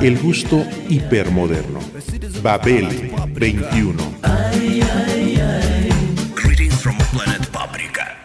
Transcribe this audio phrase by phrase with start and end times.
[0.00, 1.80] El gusto hipermoderno.
[2.42, 4.02] Babel 21.
[6.34, 8.16] Greetings from planet Paprika.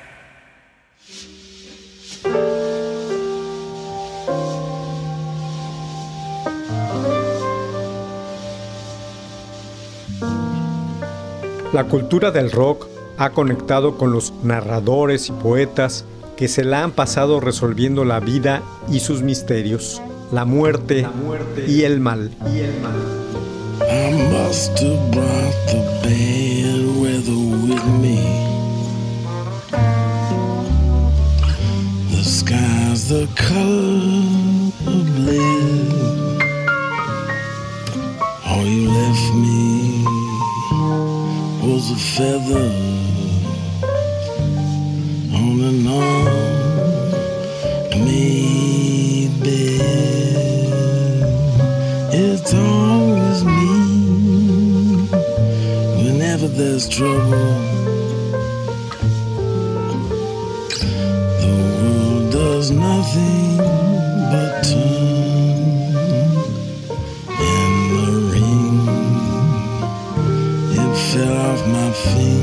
[11.73, 12.87] La cultura del rock
[13.17, 16.05] ha conectado con los narradores y poetas
[16.37, 21.05] que se la han pasado resolviendo la vida y sus misterios, la muerte,
[21.67, 22.31] y, el mal.
[23.79, 28.19] I must have brought the bad weather with me.
[32.11, 35.93] The sky's the color of lead.
[38.45, 40.03] All you left me
[41.61, 42.67] was a feather
[45.33, 46.36] on an unmade
[52.49, 55.09] It's always me
[56.01, 57.59] whenever there's trouble.
[61.43, 63.57] The world does nothing
[64.31, 65.59] but turn
[67.51, 68.87] and the ring
[70.71, 72.36] it fell off my finger.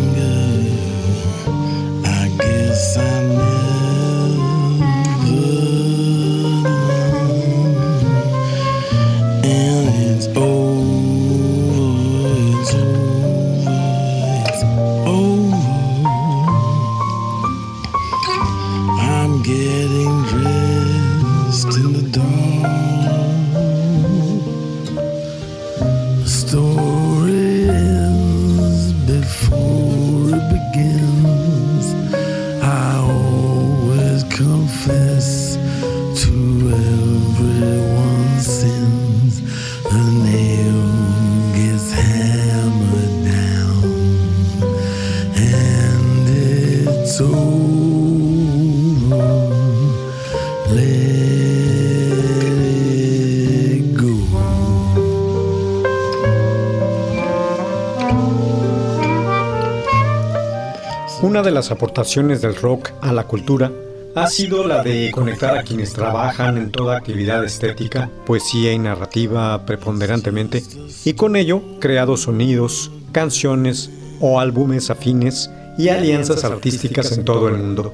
[61.35, 63.73] Una de las aportaciones del rock a la cultura
[64.15, 69.67] ha sido la de conectar a quienes trabajan en toda actividad estética, poesía y narrativa
[69.67, 70.63] preponderantemente,
[71.05, 73.91] y con ello creado sonidos, canciones
[74.21, 77.93] o álbumes afines y alianzas artísticas en todo el mundo.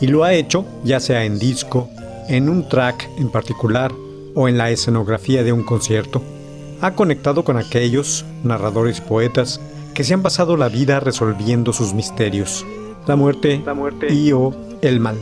[0.00, 1.90] Y lo ha hecho ya sea en disco,
[2.30, 3.92] en un track en particular
[4.34, 6.22] o en la escenografía de un concierto.
[6.80, 9.60] Ha conectado con aquellos narradores y poetas
[9.98, 12.64] que se han pasado la vida resolviendo sus misterios,
[13.08, 13.64] la muerte,
[14.08, 15.18] y o el mal,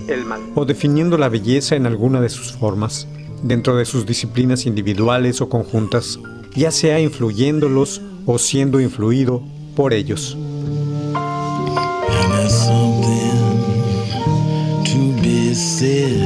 [0.54, 3.08] o definiendo la belleza en alguna de sus formas,
[3.42, 6.20] dentro de sus disciplinas individuales o conjuntas,
[6.54, 9.42] ya sea influyéndolos o siendo influido
[9.74, 10.36] por ellos.
[15.78, 16.25] And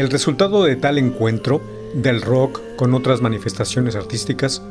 [0.00, 1.60] El resultado de tal encuentro,
[1.92, 4.62] del rock con otras manifestaciones artísticas,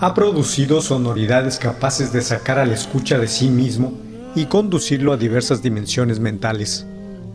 [0.00, 3.92] ha producido sonoridades capaces de sacar al escucha de sí mismo
[4.34, 6.86] y conducirlo a diversas dimensiones mentales.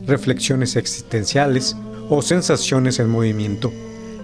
[0.08, 1.78] reflexiones existenciales
[2.10, 3.72] o sensaciones en movimiento.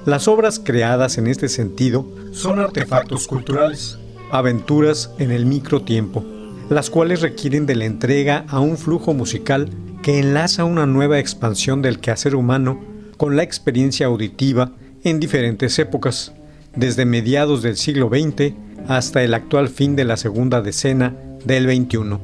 [0.07, 3.99] Las obras creadas en este sentido son artefactos culturales,
[4.31, 6.25] aventuras en el microtiempo,
[6.71, 9.69] las cuales requieren de la entrega a un flujo musical
[10.01, 12.88] que enlaza una nueva expansión del quehacer humano
[13.19, 14.71] con la experiencia auditiva
[15.03, 16.31] en diferentes épocas,
[16.73, 18.53] desde mediados del siglo XX
[18.87, 21.13] hasta el actual fin de la segunda decena
[21.43, 22.17] del XXI.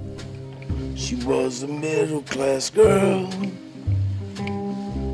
[0.95, 3.27] She was a middle class girl.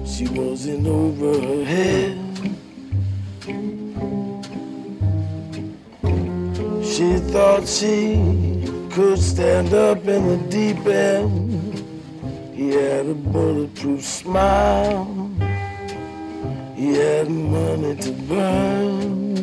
[0.05, 2.15] She wasn't over her head.
[6.83, 8.19] She thought she
[8.91, 11.83] could stand up in the deep end.
[12.53, 15.20] He had a bulletproof smile.
[16.81, 19.37] He had money to burn.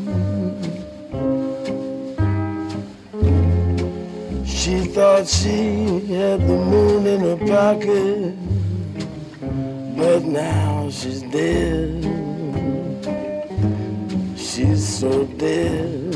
[4.45, 8.35] She thought she had the moon in her pocket,
[9.97, 12.03] but now she's dead.
[14.37, 16.15] She's so dead,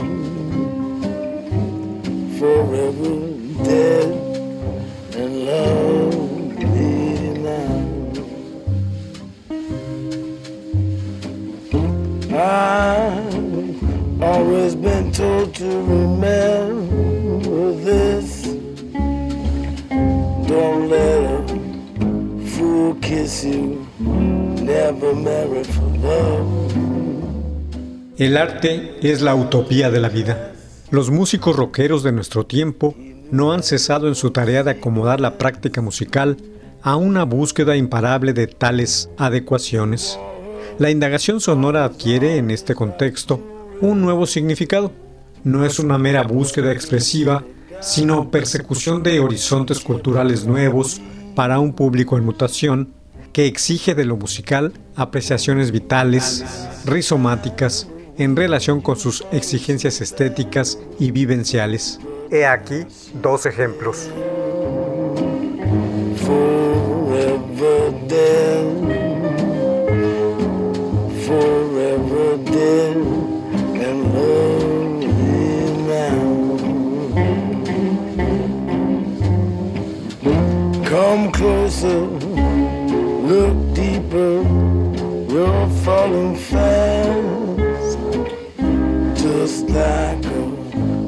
[2.36, 3.14] forever
[3.62, 4.10] dead,
[5.14, 5.81] and lonely
[28.16, 30.52] El arte es la utopía de la vida.
[30.90, 32.94] Los músicos rockeros de nuestro tiempo
[33.30, 36.38] no han cesado en su tarea de acomodar la práctica musical
[36.82, 40.18] a una búsqueda imparable de tales adecuaciones.
[40.78, 43.40] La indagación sonora adquiere, en este contexto,
[43.82, 45.01] un nuevo significado.
[45.44, 47.44] No es una mera búsqueda expresiva,
[47.80, 51.00] sino persecución de horizontes culturales nuevos
[51.34, 52.94] para un público en mutación
[53.32, 56.44] que exige de lo musical apreciaciones vitales,
[56.84, 61.98] rizomáticas, en relación con sus exigencias estéticas y vivenciales.
[62.30, 62.86] He aquí
[63.20, 64.08] dos ejemplos.
[80.92, 82.00] Come closer.
[83.30, 84.42] Look deeper.
[85.32, 87.98] You're falling fast.
[89.16, 90.52] Just like a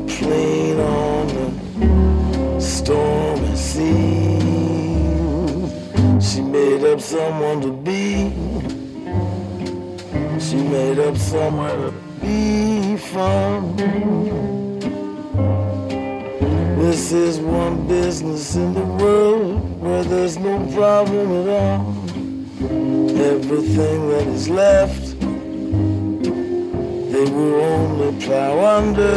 [0.08, 4.40] plane on a stormy sea.
[6.18, 8.32] She made up someone to be.
[10.40, 11.92] She made up somewhere to
[12.22, 13.76] be from.
[16.78, 21.80] This is one business in the world where there's no problem at all.
[23.34, 25.20] Everything that is left,
[27.12, 29.16] they will only plow under.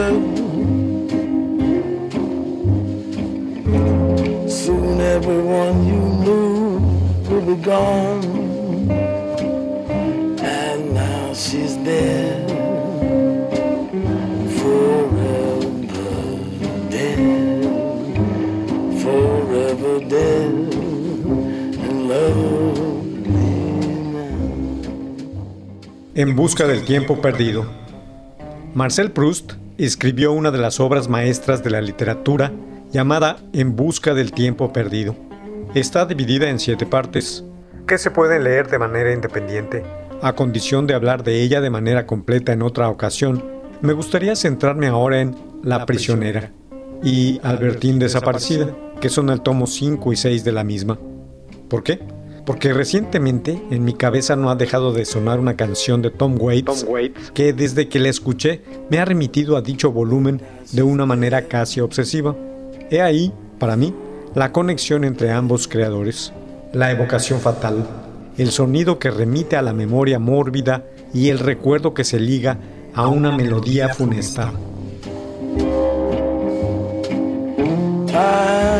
[4.49, 6.79] Soon everyone you knew
[7.29, 8.25] will be gone.
[10.41, 12.46] And now she's dead.
[26.17, 27.67] En busca del tiempo perdido.
[28.73, 32.51] Marcel Proust escribió una de las obras maestras de la literatura
[32.91, 35.15] llamada En busca del tiempo perdido.
[35.75, 37.43] Está dividida en siete partes,
[37.85, 39.83] que se pueden leer de manera independiente.
[40.23, 43.45] A condición de hablar de ella de manera completa en otra ocasión,
[43.81, 46.51] me gustaría centrarme ahora en La prisionera
[47.03, 50.97] y Albertín desaparecida, que son el tomo 5 y 6 de la misma.
[51.69, 51.99] ¿Por qué?
[52.47, 56.87] Porque recientemente en mi cabeza no ha dejado de sonar una canción de Tom Waits,
[57.33, 61.81] que desde que la escuché me ha remitido a dicho volumen de una manera casi
[61.81, 62.37] obsesiva.
[62.89, 63.93] He ahí, para mí,
[64.33, 66.31] la conexión entre ambos creadores,
[66.71, 67.85] la evocación fatal,
[68.37, 72.59] el sonido que remite a la memoria mórbida y el recuerdo que se liga
[72.93, 74.53] a una melodía funesta.
[78.17, 78.76] I've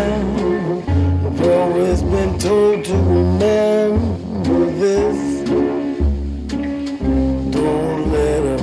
[8.12, 8.60] let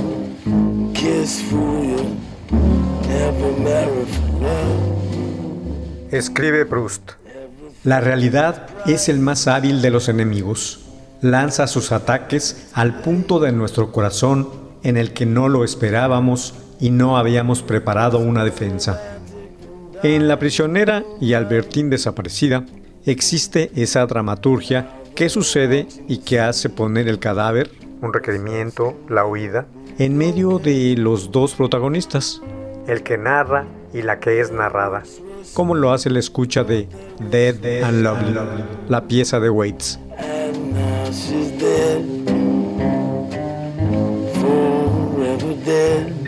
[0.93, 1.95] kiss you.
[3.07, 4.93] Never marry for love.
[6.11, 7.11] Escribe Proust.
[7.83, 10.79] La realidad es el más hábil de los enemigos.
[11.21, 14.49] Lanza sus ataques al punto de nuestro corazón
[14.83, 19.19] en el que no lo esperábamos y no habíamos preparado una defensa.
[20.03, 22.65] En La prisionera y Albertín desaparecida
[23.05, 27.71] existe esa dramaturgia ¿Qué sucede y qué hace poner el cadáver,
[28.01, 29.65] un requerimiento, la huida,
[29.97, 32.41] en medio de los dos protagonistas?
[32.85, 35.03] El que narra y la que es narrada.
[35.53, 36.89] Como lo hace la escucha de
[37.31, 38.35] Dead and Lovely,
[38.89, 39.97] la pieza de Waits.
[40.17, 42.03] And now she's dead.
[44.41, 46.24] Forever dead.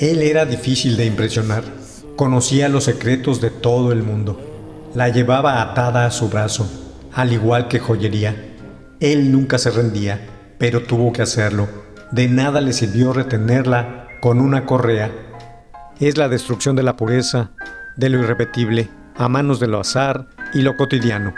[0.00, 1.62] Él era difícil de impresionar.
[2.16, 4.40] Conocía los secretos de todo el mundo.
[4.94, 6.66] La llevaba atada a su brazo,
[7.12, 8.34] al igual que joyería.
[8.98, 10.26] Él nunca se rendía,
[10.56, 11.68] pero tuvo que hacerlo.
[12.12, 15.12] De nada le sirvió retenerla con una correa.
[16.00, 17.50] Es la destrucción de la pureza,
[17.98, 21.34] de lo irrepetible, a manos de lo azar y lo cotidiano.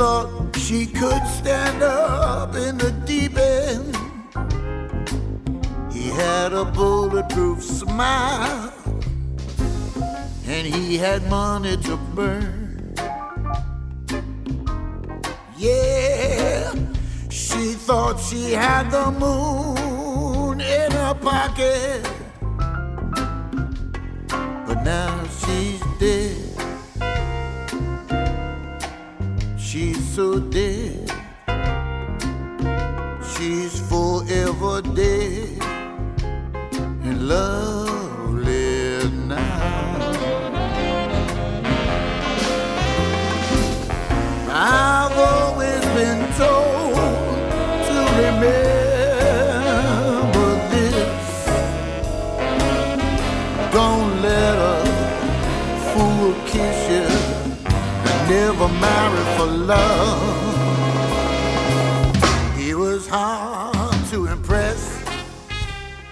[0.00, 3.94] Thought she could stand up in the deep end.
[5.92, 8.72] He had a bulletproof smile,
[10.46, 12.94] and he had money to burn.
[15.58, 16.72] Yeah,
[17.28, 22.08] she thought she had the moon in her pocket.
[24.66, 26.39] But now she's dead.
[29.72, 31.08] She's so dead.
[33.32, 35.62] She's forever dead
[37.06, 40.10] and lovely now.
[44.50, 46.96] I've always been told
[47.86, 48.50] to remember
[50.74, 51.46] this.
[53.72, 54.82] Don't let a
[55.92, 57.06] fool kiss you
[58.10, 59.29] and never marry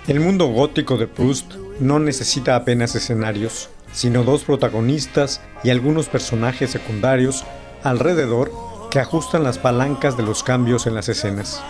[0.06, 6.70] El mundo gótico de Proust no necesita apenas escenarios, sino dos protagonistas y algunos personajes
[6.70, 7.44] secundarios
[7.82, 8.50] alrededor
[8.90, 11.62] que ajustan las palancas de los cambios en las escenas.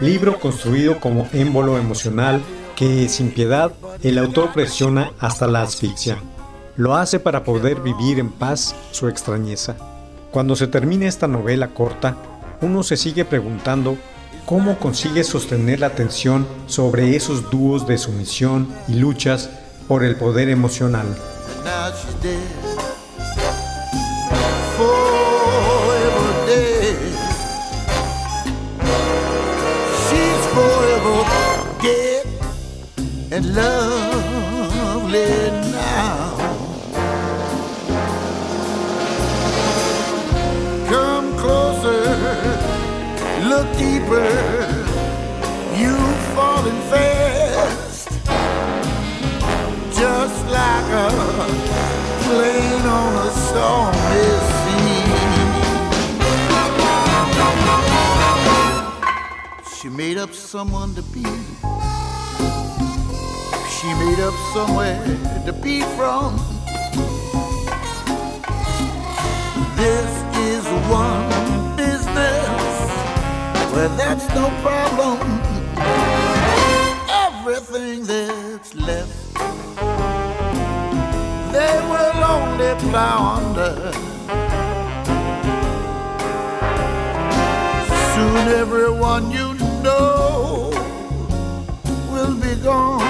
[0.00, 2.42] Libro construido como émbolo emocional
[2.76, 6.18] que, sin piedad, el autor presiona hasta la asfixia.
[6.76, 9.76] Lo hace para poder vivir en paz su extrañeza.
[10.32, 12.16] Cuando se termina esta novela corta,
[12.62, 13.98] uno se sigue preguntando
[14.46, 19.50] cómo consigue sostener la atención sobre esos dúos de sumisión y luchas
[19.86, 21.06] por el poder emocional.
[50.92, 51.48] Just like a
[52.24, 54.26] plane on a stormy
[54.60, 55.08] sea.
[59.74, 61.24] She made up someone to be.
[63.74, 65.02] She made up somewhere
[65.46, 66.36] to be from.
[69.76, 70.12] This
[70.50, 72.74] is one business
[73.72, 75.18] where that's no problem.
[77.08, 79.21] Everything that's left
[82.92, 83.90] plow under.
[88.12, 90.70] Soon everyone you know
[92.12, 93.00] will be gone.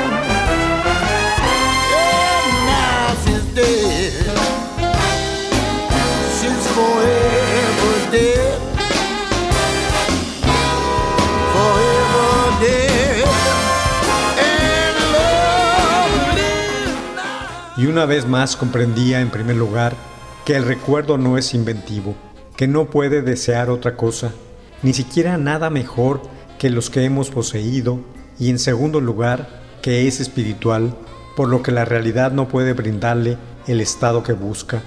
[2.01, 4.39] And now she's dead.
[6.39, 8.42] She's forever dead.
[17.83, 19.97] Y una vez más comprendía en primer lugar
[20.45, 22.15] que el recuerdo no es inventivo,
[22.57, 24.31] que no puede desear otra cosa,
[24.85, 26.23] ni siquiera nada mejor
[26.61, 27.99] que los que hemos poseído,
[28.39, 29.49] y en segundo lugar,
[29.83, 30.95] que es espiritual,
[31.35, 33.37] por lo que la realidad no puede brindarle
[33.67, 34.81] el estado que busca.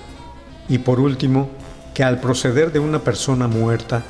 [0.69, 1.49] Y por último,
[1.93, 4.03] que al proceder de una persona muerta,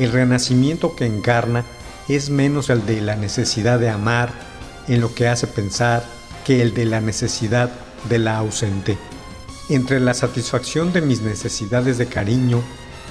[0.00, 1.64] el renacimiento que encarna
[2.08, 4.30] es menos el de la necesidad de amar
[4.88, 6.02] en lo que hace pensar
[6.44, 7.70] que el de la necesidad
[8.08, 8.98] de la ausente.
[9.68, 12.60] Entre la satisfacción de mis necesidades de cariño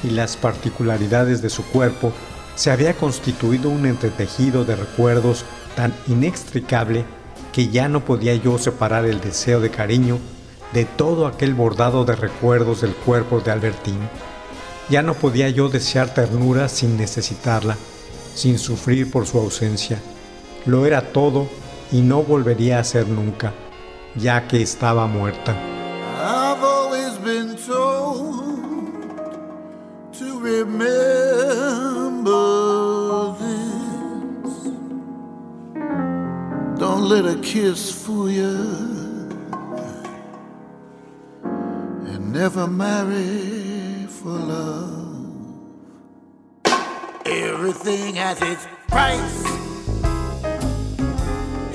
[0.03, 2.11] y las particularidades de su cuerpo,
[2.55, 5.45] se había constituido un entretejido de recuerdos
[5.75, 7.05] tan inextricable
[7.53, 10.19] que ya no podía yo separar el deseo de cariño
[10.73, 13.99] de todo aquel bordado de recuerdos del cuerpo de Albertín.
[14.89, 17.77] Ya no podía yo desear ternura sin necesitarla,
[18.35, 19.99] sin sufrir por su ausencia.
[20.65, 21.47] Lo era todo
[21.91, 23.53] y no volvería a ser nunca,
[24.15, 25.55] ya que estaba muerta.
[26.23, 28.41] I've always been told
[30.13, 30.91] to remember
[33.39, 34.51] this.
[36.77, 39.29] Don't let a kiss fool you.
[41.43, 44.99] And never marry for love.
[47.25, 49.45] Everything has its price.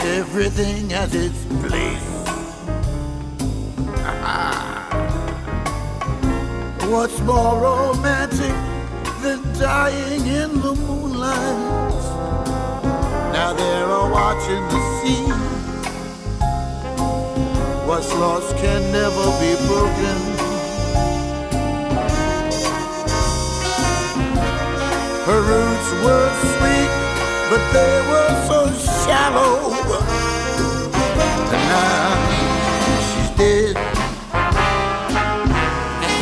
[0.00, 2.15] Everything has its place.
[6.88, 8.54] What's more romantic
[9.20, 11.92] than dying in the moonlight?
[13.32, 15.26] Now they're all watching the sea.
[17.88, 20.16] What's lost can never be broken.
[25.26, 26.90] Her roots were sweet,
[27.50, 28.58] but they were so
[29.04, 29.74] shallow.
[31.52, 32.14] And now
[33.06, 33.76] she's dead.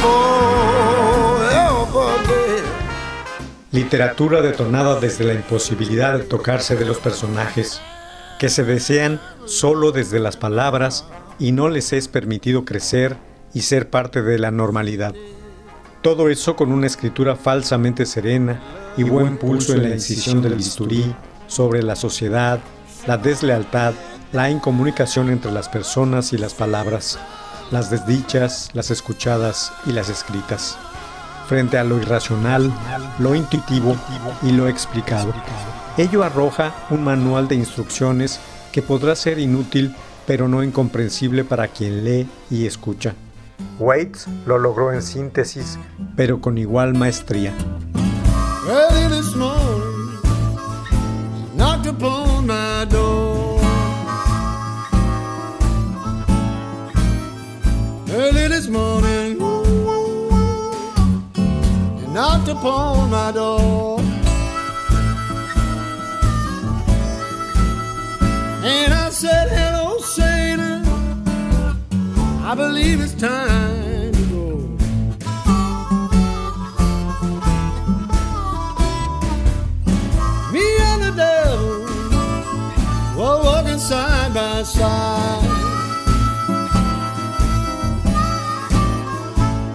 [0.00, 0.53] Forever
[3.74, 7.80] Literatura detonada desde la imposibilidad de tocarse de los personajes,
[8.38, 11.08] que se desean solo desde las palabras
[11.40, 13.16] y no les es permitido crecer
[13.52, 15.12] y ser parte de la normalidad.
[16.02, 18.62] Todo eso con una escritura falsamente serena
[18.96, 21.12] y buen pulso en la incisión del bisturí
[21.48, 22.60] sobre la sociedad,
[23.08, 23.94] la deslealtad,
[24.30, 27.18] la incomunicación entre las personas y las palabras,
[27.72, 30.78] las desdichas, las escuchadas y las escritas,
[31.46, 32.72] frente a lo irracional,
[33.18, 33.96] lo intuitivo
[34.42, 35.32] y lo explicado.
[35.96, 38.40] Ello arroja un manual de instrucciones
[38.72, 39.94] que podrá ser inútil
[40.26, 43.14] pero no incomprensible para quien lee y escucha.
[43.78, 45.78] Waits lo logró en síntesis,
[46.16, 47.52] pero con igual maestría.
[62.14, 63.98] Knocked upon my door.
[68.62, 70.84] And I said, Hello, Satan.
[72.50, 74.46] I believe it's time to go.
[80.54, 81.80] Me and the devil
[83.18, 85.50] were walking side by side.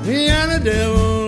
[0.05, 1.18] Me and the devil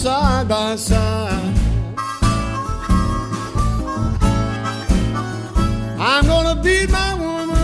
[0.00, 1.54] side by side.
[6.00, 7.58] I'm gonna beat my woman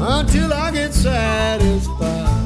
[0.00, 2.40] until I get satisfied.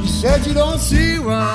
[0.00, 1.54] She said you don't see why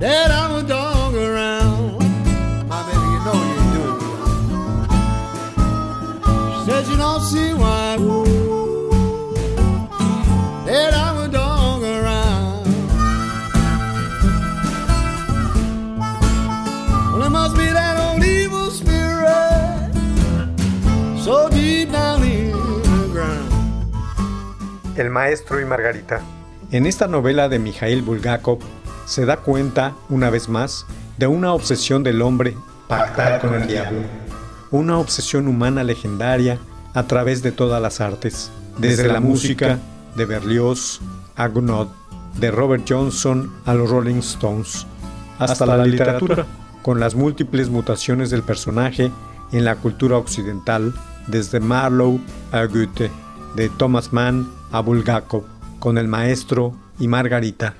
[0.00, 1.98] that I'm a dog around.
[2.68, 4.00] My baby, you know you ain't doing.
[6.52, 7.96] She said you don't see why
[24.96, 26.22] El maestro y Margarita.
[26.70, 28.60] En esta novela de Mikhail Bulgakov
[29.04, 30.86] se da cuenta, una vez más,
[31.18, 32.56] de una obsesión del hombre
[32.88, 34.00] pactar con el diablo.
[34.70, 36.58] Una obsesión humana legendaria
[36.94, 39.78] a través de todas las artes, desde la música,
[40.16, 41.00] de Berlioz
[41.36, 41.88] a Gounod,
[42.40, 44.86] de Robert Johnson a los Rolling Stones,
[45.38, 46.46] hasta la literatura,
[46.80, 49.12] con las múltiples mutaciones del personaje
[49.52, 50.94] en la cultura occidental,
[51.26, 52.18] desde Marlowe
[52.50, 53.10] a Goethe,
[53.56, 55.44] de Thomas Mann a Bulgakov,
[55.78, 57.74] con el maestro y Margarita.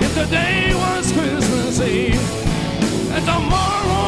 [0.00, 4.01] If today was Christmas Eve, and tomorrow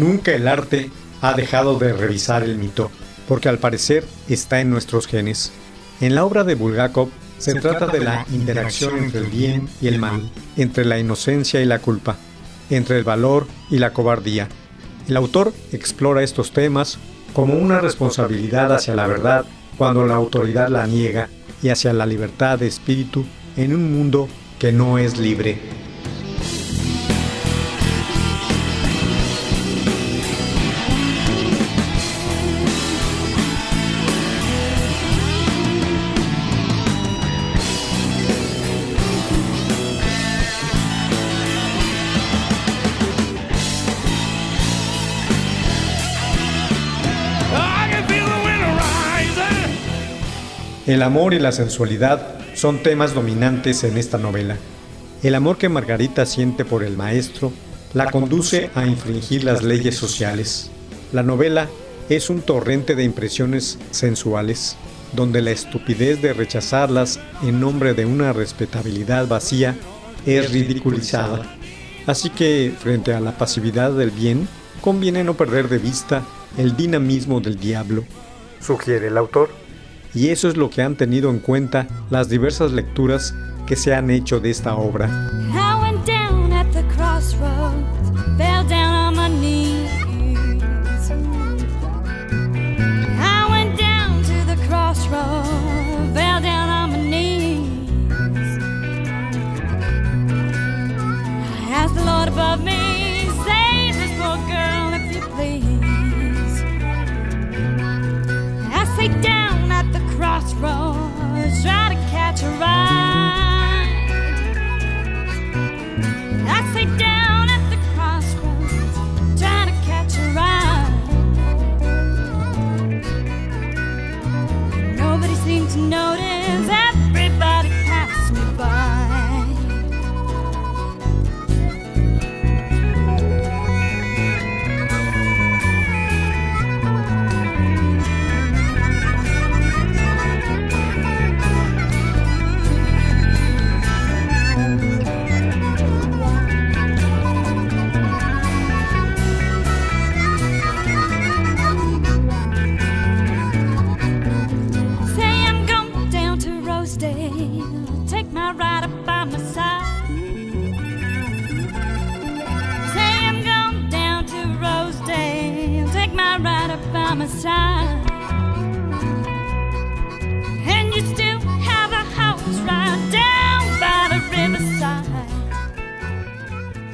[0.00, 2.90] Nunca el arte ha dejado de revisar el mito,
[3.28, 5.52] porque al parecer está en nuestros genes.
[6.00, 9.98] En la obra de Bulgakov se trata de la interacción entre el bien y el
[9.98, 12.16] mal, entre la inocencia y la culpa,
[12.70, 14.48] entre el valor y la cobardía.
[15.06, 16.98] El autor explora estos temas
[17.34, 19.44] como una responsabilidad hacia la verdad
[19.76, 21.28] cuando la autoridad la niega
[21.62, 23.26] y hacia la libertad de espíritu
[23.58, 25.58] en un mundo que no es libre.
[50.90, 54.56] El amor y la sensualidad son temas dominantes en esta novela.
[55.22, 57.52] El amor que Margarita siente por el maestro
[57.94, 60.68] la conduce a infringir las leyes sociales.
[61.12, 61.68] La novela
[62.08, 64.76] es un torrente de impresiones sensuales,
[65.12, 69.76] donde la estupidez de rechazarlas en nombre de una respetabilidad vacía
[70.26, 71.56] es ridiculizada.
[72.08, 74.48] Así que, frente a la pasividad del bien,
[74.80, 76.24] conviene no perder de vista
[76.58, 78.02] el dinamismo del diablo,
[78.60, 79.59] sugiere el autor.
[80.14, 83.34] Y eso es lo que han tenido en cuenta las diversas lecturas
[83.66, 85.30] que se han hecho de esta obra.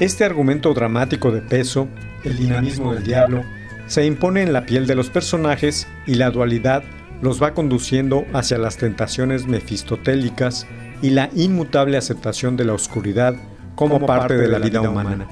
[0.07, 1.89] Este argumento dramático de peso,
[2.23, 3.43] el dinamismo del diablo,
[3.87, 6.81] se impone en la piel de los personajes y la dualidad
[7.21, 10.65] los va conduciendo hacia las tentaciones mefistotélicas
[11.01, 13.35] y la inmutable aceptación de la oscuridad
[13.75, 15.27] como parte de la vida humana.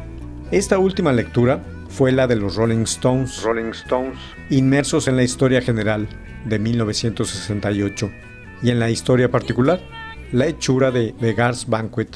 [0.51, 3.41] Esta última lectura fue la de los Rolling Stones,
[4.49, 6.05] inmersos en la historia general
[6.43, 8.11] de 1968
[8.61, 9.79] y en la historia particular,
[10.33, 12.09] la hechura de Beggars Banquet.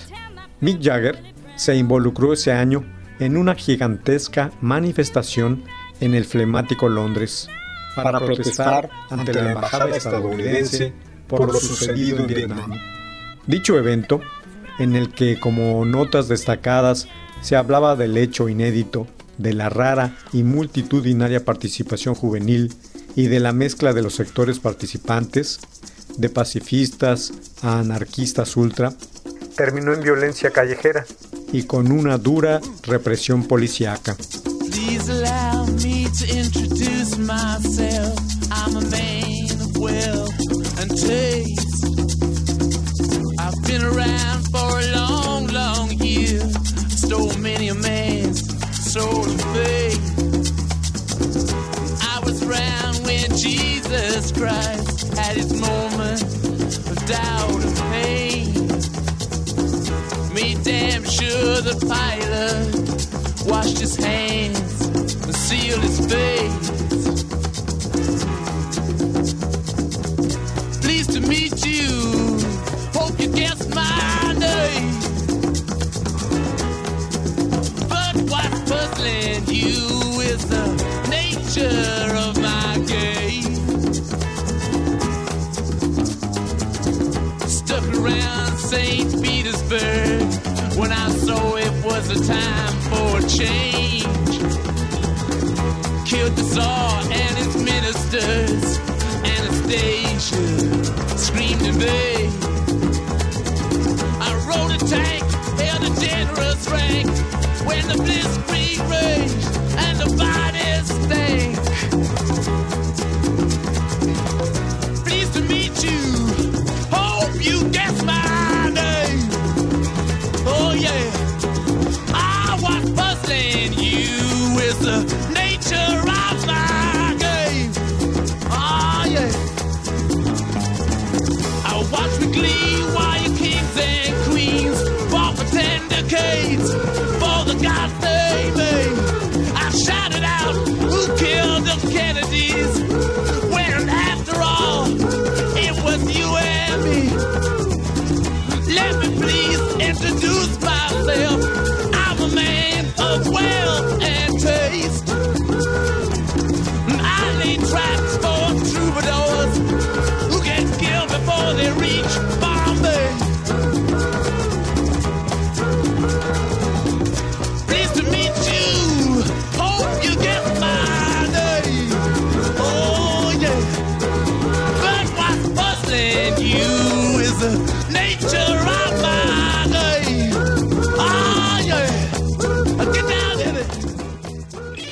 [0.60, 2.86] Mick Jagger se involucró ese año
[3.20, 5.66] en una gigantesca manifestación
[6.00, 7.50] en el flemático Londres
[7.98, 10.94] para protestar ante la embajada estadounidense
[11.28, 12.72] por lo sucedido en Vietnam.
[13.46, 14.22] Dicho evento,
[14.80, 17.10] en el que como notas destacadas
[17.42, 19.06] se hablaba del hecho inédito
[19.38, 22.74] de la rara y multitudinaria participación juvenil
[23.18, 25.60] y de la mezcla de los sectores participantes,
[26.16, 28.94] de pacifistas a anarquistas ultra,
[29.60, 31.06] terminó en violencia callejera
[31.52, 34.16] y con una dura represión policíaca.
[34.72, 38.18] Please allow me to introduce myself.
[38.50, 40.19] I'm a man of wealth
[63.80, 64.82] his hands
[65.26, 66.70] and seal his face.
[70.82, 71.88] Pleased to meet you.
[72.94, 75.00] Hope you guessed my name.
[77.88, 80.66] But what's puzzling you is the
[81.10, 83.56] nature of my game.
[87.48, 89.24] Stuck around St.
[89.24, 90.24] Petersburg
[90.78, 93.09] when I saw it was a time for
[93.40, 93.89] change.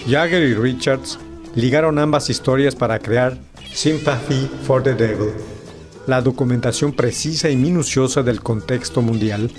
[0.10, 1.20] Jagger y Richards
[1.54, 3.38] ligaron ambas historias para crear
[3.74, 5.34] Sympathy for the Devil,
[6.06, 9.52] la documentación precisa y minuciosa del contexto mundial,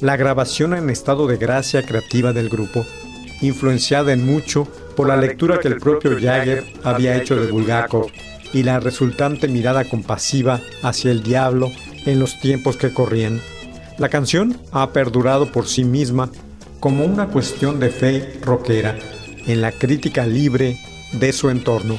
[0.00, 2.84] la grabación en estado de gracia creativa del grupo,
[3.40, 8.10] influenciada en mucho por la lectura que el propio Jagger había hecho de Bulgakov
[8.52, 11.72] y la resultante mirada compasiva hacia el diablo
[12.04, 13.40] en los tiempos que corrían.
[13.96, 16.30] La canción ha perdurado por sí misma
[16.78, 18.98] como una cuestión de fe rockera
[19.46, 20.76] en la crítica libre
[21.12, 21.98] de su entorno.